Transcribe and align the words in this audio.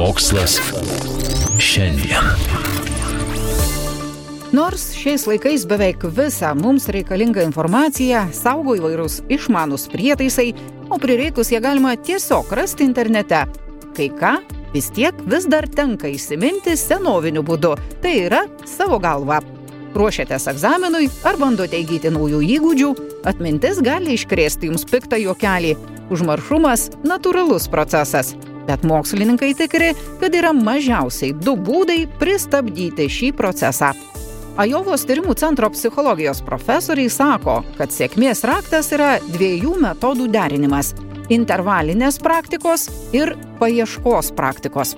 Mokslas 0.00 0.54
šiandien. 1.60 2.24
Nors 4.56 4.86
šiais 4.96 5.26
laikais 5.28 5.66
beveik 5.68 6.06
visą 6.16 6.54
mums 6.56 6.86
reikalingą 6.88 7.44
informaciją 7.44 8.22
saugo 8.32 8.78
įvairūs 8.78 9.18
išmanus 9.36 9.84
prietaisai, 9.92 10.54
o 10.88 10.96
prireikus 11.02 11.52
ją 11.52 11.60
galima 11.60 11.92
tiesiog 12.00 12.48
rasti 12.56 12.88
internete. 12.88 13.42
Kai 13.92 14.08
ką, 14.16 14.32
vis 14.72 14.88
tiek 14.96 15.20
vis 15.28 15.44
dar 15.52 15.68
tenka 15.68 16.08
įsiminti 16.08 16.78
senoviniu 16.80 17.44
būdu, 17.44 17.76
tai 18.00 18.16
yra 18.24 18.46
savo 18.64 18.96
galva. 19.04 19.42
Ruošiatės 19.92 20.48
egzaminui 20.54 21.10
ar 21.28 21.36
bandote 21.36 21.76
įgyti 21.76 22.14
naujų 22.14 22.40
įgūdžių, 22.56 22.94
atmintis 23.28 23.84
gali 23.84 24.16
iškrėsti 24.16 24.72
jums 24.72 24.88
piktą 24.88 25.20
juokelį. 25.20 25.76
Užmaršumas- 26.08 26.88
natūralus 27.12 27.68
procesas. 27.68 28.32
Bet 28.68 28.84
mokslininkai 28.86 29.54
tikri, 29.58 29.94
kad 30.20 30.34
yra 30.36 30.52
mažiausiai 30.56 31.34
du 31.34 31.56
būdai 31.56 32.04
pristabdyti 32.20 33.08
šį 33.10 33.32
procesą. 33.38 33.92
Ajovos 34.60 35.06
tyrimų 35.08 35.36
centro 35.40 35.70
psichologijos 35.72 36.42
profesoriai 36.44 37.10
sako, 37.10 37.60
kad 37.78 37.94
sėkmės 37.94 38.42
raktas 38.44 38.90
yra 38.92 39.14
dviejų 39.30 39.76
metodų 39.80 40.26
derinimas- 40.28 40.92
intervalinės 41.38 42.18
praktikos 42.18 42.88
ir 43.12 43.36
paieškos 43.60 44.34
praktikos. 44.36 44.96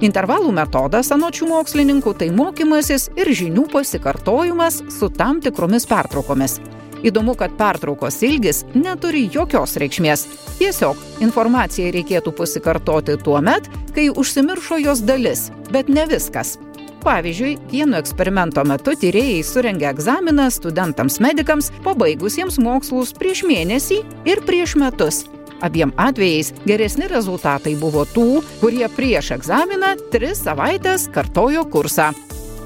Intervalų 0.00 0.52
metodas, 0.52 1.10
anočių 1.12 1.48
mokslininkų, 1.48 2.14
tai 2.16 2.30
mokymasis 2.30 3.10
ir 3.16 3.26
žinių 3.26 3.66
pasikartojimas 3.72 4.82
su 4.88 5.08
tam 5.08 5.40
tikromis 5.40 5.86
pertraukomis. 5.86 6.60
Įdomu, 7.06 7.34
kad 7.38 7.54
pertraukos 7.58 8.20
ilgis 8.26 8.64
neturi 8.74 9.26
jokios 9.32 9.76
reikšmės. 9.80 10.26
Tiesiog 10.58 10.98
informacijai 11.24 11.94
reikėtų 11.96 12.34
pasikartoti 12.36 13.16
tuo 13.24 13.40
met, 13.44 13.68
kai 13.96 14.10
užsimiršo 14.10 14.80
jos 14.84 15.04
dalis, 15.06 15.48
bet 15.72 15.88
ne 15.88 16.04
viskas. 16.10 16.58
Pavyzdžiui, 17.00 17.56
vieno 17.72 17.96
eksperimento 17.96 18.60
metu 18.68 18.92
tyrėjai 19.00 19.40
surengė 19.46 19.88
egzaminą 19.94 20.50
studentams 20.52 21.16
medikams, 21.24 21.70
pabaigusiems 21.86 22.60
mokslus 22.60 23.14
prieš 23.16 23.46
mėnesį 23.48 24.02
ir 24.28 24.44
prieš 24.44 24.76
metus. 24.80 25.24
Abiem 25.64 25.92
atvejais 26.00 26.52
geresni 26.64 27.08
rezultatai 27.08 27.74
buvo 27.80 28.04
tų, 28.08 28.42
kurie 28.60 28.86
prieš 28.96 29.34
egzaminą 29.36 29.94
tris 30.12 30.44
savaitės 30.44 31.08
kartojo 31.12 31.64
kursą. 31.72 32.12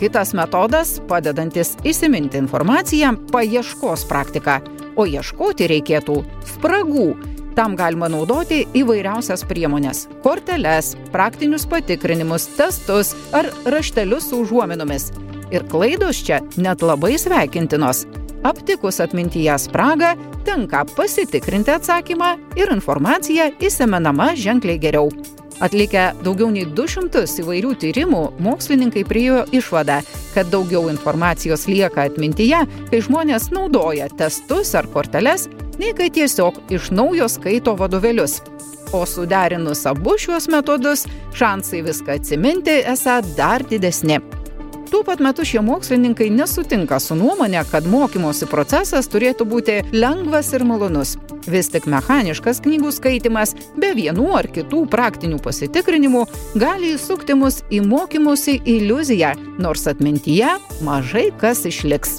Kitas 0.00 0.30
metodas, 0.32 0.94
padedantis 1.08 1.74
įsiminti 1.84 2.38
informaciją- 2.40 3.10
paieškos 3.32 4.06
praktika. 4.08 4.60
O 4.96 5.04
ieškoti 5.04 5.66
reikėtų 5.68 6.24
spragų. 6.48 7.16
Tam 7.54 7.76
galima 7.76 8.08
naudoti 8.08 8.66
įvairiausias 8.72 9.44
priemonės- 9.44 10.08
korteles, 10.24 10.96
praktinius 11.12 11.66
patikrinimus, 11.66 12.48
testus 12.56 13.14
ar 13.32 13.44
raštelius 13.66 14.30
su 14.30 14.42
užuominomis. 14.44 15.12
Ir 15.50 15.64
klaidos 15.64 16.24
čia 16.24 16.40
net 16.56 16.78
labai 16.80 17.18
sveikintinos. 17.18 18.06
Aptikus 18.42 19.00
atmintyje 19.00 19.58
spragą, 19.58 20.16
tenka 20.44 20.84
pasitikrinti 20.96 21.70
atsakymą 21.70 22.38
ir 22.56 22.68
informacija 22.68 23.50
įsimenama 23.60 24.34
ženkliai 24.34 24.80
geriau. 24.80 25.39
Atlikę 25.60 26.06
daugiau 26.24 26.48
nei 26.48 26.64
200 26.64 27.26
įvairių 27.42 27.74
tyrimų, 27.82 28.22
mokslininkai 28.40 29.04
priejo 29.04 29.42
išvadą, 29.52 29.98
kad 30.34 30.48
daugiau 30.52 30.88
informacijos 30.88 31.66
lieka 31.68 32.06
atmintyje, 32.08 32.62
kai 32.88 33.02
žmonės 33.04 33.50
naudoja 33.52 34.08
testus 34.16 34.72
ar 34.78 34.88
korteles, 34.88 35.50
nei 35.76 35.92
kai 35.96 36.08
tiesiog 36.16 36.62
iš 36.72 36.90
naujo 36.96 37.28
skaito 37.28 37.76
vadovėlius. 37.76 38.40
O 38.96 39.04
suderinus 39.06 39.84
abu 39.86 40.16
šiuos 40.18 40.48
metodus, 40.50 41.04
šansai 41.36 41.84
viską 41.86 42.16
atsiminti 42.18 42.80
esą 42.96 43.20
dar 43.36 43.62
didesni. 43.68 44.39
Tuo 44.90 45.02
pat 45.06 45.20
metu 45.22 45.44
šie 45.46 45.60
mokslininkai 45.62 46.26
nesutinka 46.34 46.98
su 46.98 47.14
nuomonė, 47.14 47.60
kad 47.70 47.86
mokymosi 47.86 48.48
procesas 48.50 49.06
turėtų 49.12 49.46
būti 49.46 49.76
lengvas 49.94 50.50
ir 50.56 50.64
malonus. 50.66 51.14
Vis 51.46 51.70
tik 51.70 51.86
mechaniškas 51.90 52.58
knygų 52.64 52.90
skaitimas 52.96 53.54
be 53.78 53.92
vienų 53.94 54.26
ar 54.40 54.48
kitų 54.50 54.82
praktinių 54.90 55.38
pasitikrinimų 55.44 56.24
gali 56.58 56.96
įsukti 56.96 57.38
mus 57.38 57.60
į 57.70 57.84
mokymosi 57.86 58.58
iliuziją, 58.64 59.36
nors 59.62 59.86
atmintyje 59.90 60.56
mažai 60.82 61.28
kas 61.38 61.62
išliks. 61.70 62.18